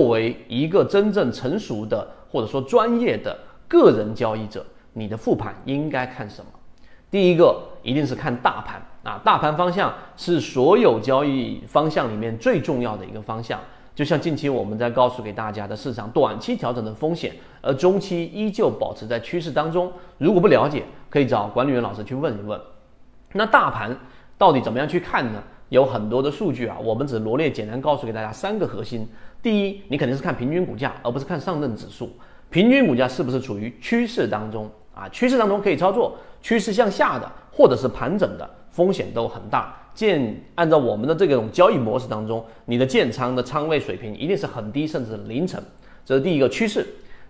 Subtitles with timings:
[0.00, 3.36] 作为一个真正成熟的或者说专业的
[3.68, 6.50] 个人交易者，你的复盘应该看什么？
[7.10, 13.60] 第一个一定是看大盘啊，大盘方向是所有交易方向里面最重要的一个方向。
[13.94, 19.92] 就像近期我们在告诉给大家的市场短期调整的风险，而中期依旧保持在趋势当中。
[20.16, 22.58] 如果不了解，可以找管理员老师去问一问。
[23.34, 23.94] 那大盘
[24.38, 25.42] 到底怎么样去看呢？
[25.70, 29.08] 有很多的数据啊，我们只罗列简单告诉给大家三个核心。
[29.42, 32.10] 第一，你肯定是看平均股价，而不是看上证指数。
[32.50, 35.08] 平均股价是不是处于趋势当中啊？
[35.08, 39.74] 趋势当中可以操作，趋势向下的或者是盘整的风险都很大。
[39.94, 45.62] 建按照我们的这种交易模式当中，你的建仓的仓位水平一定是很低，甚至零成。
[46.04, 46.84] 这是第一个趋势。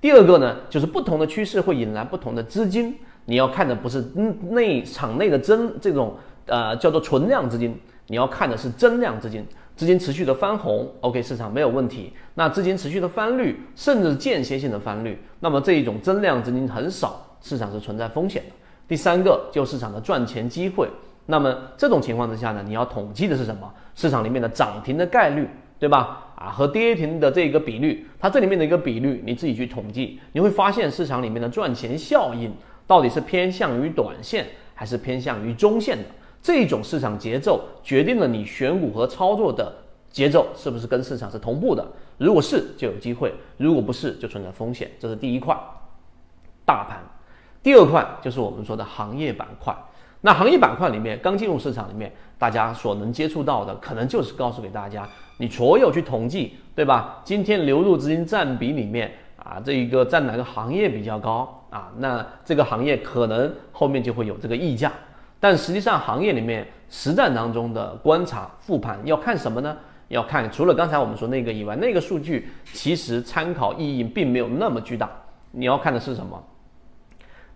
[0.00, 2.96] 第二个呢，就是不同的趋势会引来不同的资金。
[3.26, 4.02] 你要看的不是
[4.50, 6.14] 内场内的增这种
[6.46, 7.74] 呃叫做存量资金，
[8.06, 9.46] 你要看的是增量资金。
[9.76, 12.12] 资金持续的翻红，OK，市场没有问题。
[12.34, 18.52] 那资金持续的翻绿，甚至间歇性的翻绿，那么这一种增量资金很少，市场是存在风险的。
[18.86, 20.88] 第三个就市场的赚钱机会。
[21.26, 23.68] 那么这种情况之下呢，你要统计的是什么？
[23.96, 25.48] 市场里面的涨停的概率，
[25.80, 26.20] 对吧？
[26.36, 32.54] 啊，和跌停的这个比率，它这里面的一个比率，你自己去统计，你会发现市场里面的赚钱效应
[32.86, 36.04] 到底是偏向于短线还是偏向于中线的？
[36.44, 39.74] 这种市场节奏决定了你选股和操作的
[40.10, 41.82] 节奏是不是跟市场是同步的？
[42.18, 44.90] 如果是，就有机会；如果不是，就存在风险。
[45.00, 45.58] 这是第一块，
[46.66, 47.00] 大盘。
[47.62, 49.74] 第二块就是我们说的行业板块。
[50.20, 57.22] 那行业板块里面，刚进入市场里面，大家所能接触到的，可能就是告诉给大家，你所有去统计，对吧？
[57.24, 59.10] 今天流入资金占比里面
[59.42, 61.90] 啊，这一个占哪个行业比较高啊？
[61.96, 64.92] 那这个行业可能后面就会有这个溢价。
[65.44, 69.76] 但实际上，行业里面实战当中的观察复盘要看什么呢？
[70.08, 75.10] 要看除了刚才我们说那个以外，那个数据其实参考意义并没有那么巨大。
[75.50, 76.42] 你要看的是什么？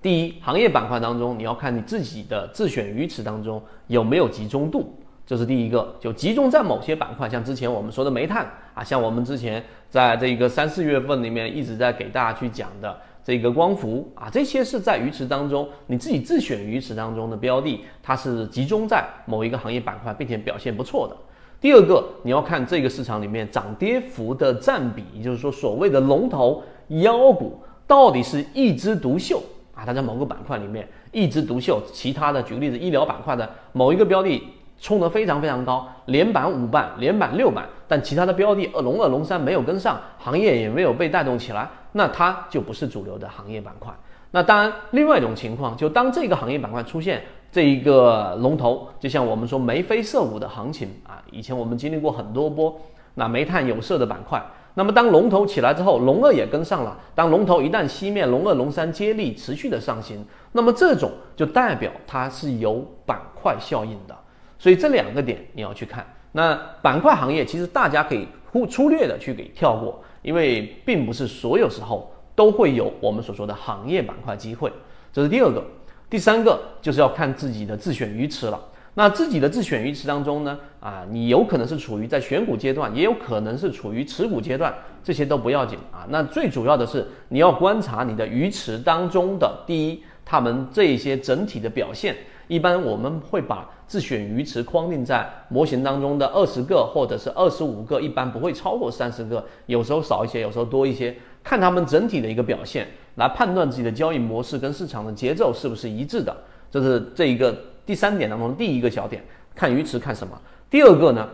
[0.02, 4.94] 第一，行业板块当中，你要看你自己的自选鱼池当中有没有集中度，
[5.28, 5.94] 这是第一个。
[6.00, 21.14] 就集中在某些板块，像之前我们说的煤炭啊，像我们之前在这个三四月份里面一直在给大家去讲的这个光伏啊，这些是在鱼池当中你自己自选鱼池当中的标的，它是集中在某一个行业板块，并且表现不错的。
[21.60, 29.42] 第二个，你要看这个市场里面涨跌幅的占比，也就是说所谓的龙头妖股到底是一枝独秀。
[29.74, 34.42] 啊，它在某个板块里面一枝独秀，其他的举个例子，医疗板块的某一个标的
[34.80, 43.92] 冲得非常非常高，连板五板，连板六板，但其他的标的二龙二龙三没有跟上，行业也没有被带动起来，那它就不是主流的行业板块。
[44.30, 52.78] 那当然，另外一种情况，就当这个行业板块出现这一个龙头，就像我们说眉飞色舞的行情啊，以前我们经历过很多波，
[53.14, 54.40] 那煤炭有色的板块。
[54.74, 56.96] 那么当龙头起来之后，龙二也跟上了。
[57.14, 64.14] 当龙头一旦熄灭，龙二、龙三接力持续的上行，那么这种就代表它是有板块效应的。
[64.58, 66.04] 所以这两个点你要去看。
[66.32, 74.70] 那板块行业其实大家可以忽粗略的去给跳过，因为并不是所有时候都会有我们所说的行业板块机会。
[75.12, 75.64] 这是第二个，
[76.10, 78.60] 第三个就是要看自己的自选鱼池了。
[78.94, 84.74] 那自己的自选鱼池当中呢，啊，你有可能是处于在选股阶段，也有可能是处于持股阶段，
[85.04, 86.04] 这些都不要紧啊。
[86.08, 92.14] 那最主要的是你要观察你的鱼池当中的第一，他们这一些整体的表现。
[92.48, 106.36] 一般我们会把自选鱼池框定在模型当中的二十个或者是二十五个，一般不会超过三十个，有时候少一些，有时候多一些，看他们整体的一个表现，来判断自己的交易模式跟市场的节奏是不是一致的。
[106.70, 107.56] 这是这一个。
[107.86, 109.24] 第三点当中，第一个小点
[109.54, 110.38] 看鱼池看什么？
[110.68, 111.26] 第二个呢，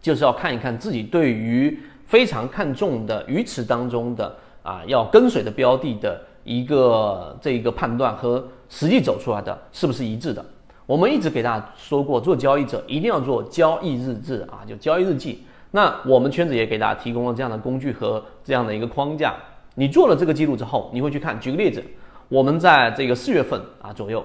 [0.00, 10.44] 就是要看一看自己对于非常看重的鱼池当中的啊要跟随的标的的一个这一个判断和实际走出来的是不是一致的？
[10.86, 15.44] 我们一直给大家说过，做交易者一定要做交易日志啊，就交易日记。
[15.70, 19.34] 那我们圈子也给大家提供了这样的工具和这样的一个框架。
[19.74, 21.38] 你做了这个记录之后，你会去看。
[21.40, 21.82] 举个例子，
[22.28, 24.22] 我们在这个四月份啊左右。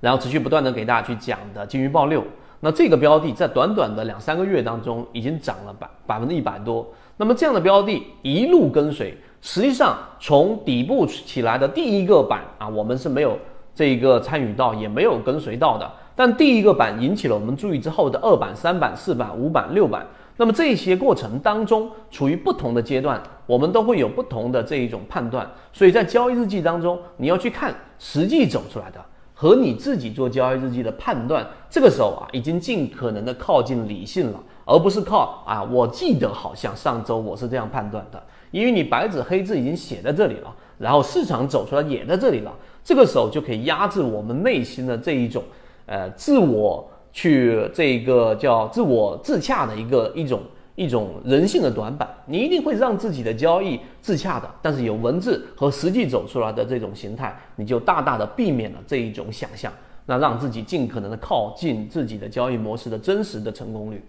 [0.00, 2.24] 然后持续不断的给大家去讲的金鱼报六，
[2.64, 6.86] 那这个标的在短短的两三个月当中已经涨了百百分之一百多。
[7.16, 13.36] 那么这样的标的一路跟随，实际上从底部起来的第一个板啊，我们是没有
[13.74, 15.90] 这个参与到，也没有跟随到的。
[16.14, 20.06] 但第一个板引起了我们注意之后的二板、三板、四板、五板、六板，
[20.36, 25.50] 那么这些过程当中处于不同的阶段，我们都会有不同的这一种判断。
[25.72, 29.04] 所以在交易日记当中，你要去看实际走出来的。
[29.42, 38.22] 和你自己做交易日记的判断，这个时候啊，已经尽可能的靠近理性了，而不是靠啊，我记得好像上周我是这样判断的，
[38.52, 42.54] 因为你白纸黑字已经写在这里了，然后市场走出来也在这里了，
[42.84, 45.42] 这个时候就可以压制我们内心的这一种
[45.86, 50.40] 呃自我去这个叫自我自洽的一个一种
[50.82, 59.72] 一种人性的短板，你一定会让自己的交易自洽的，但是有文字和实际走出来的这种形态，你就大大的避免了这一种想象，
[60.06, 64.02] 那让自己尽可能的靠近自己的交易模式的真实的成功率。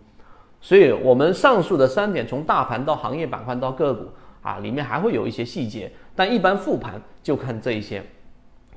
[0.60, 4.08] 所以，我们上述的三点，从大盘到行业板块到个股
[4.42, 8.02] 啊，里面还会有一些细节，但一般复盘就看这一些。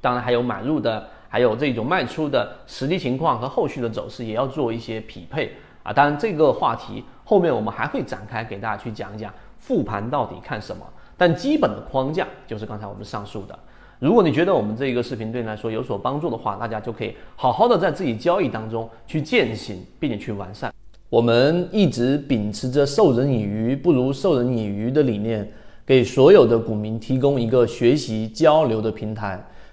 [0.01, 5.53] 当然，还有买入的，还有这种卖出的实际情况和后续的走势，也要做一些匹配
[5.87, 5.93] 啊。
[5.93, 10.85] 当然，这个话题后面我们还会展开给大家去讲一讲复盘到底看什么。
[11.17, 13.59] 但基本的框架就是刚才我们上述的。
[13.99, 20.71] 如果你觉得我们这一个视频对你来说有所帮助的话，大家就可以好好的在自己交易当中去践行，并且去完善。
[21.09, 25.51] 我们一直秉持着授人以鱼不如授人以渔的理念，
[25.87, 29.43] 给所有的股民提供一个学习交流的平台。